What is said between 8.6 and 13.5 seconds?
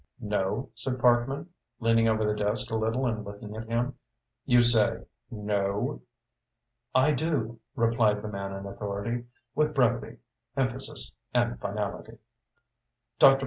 authority, with brevity, emphasis and finality. Dr.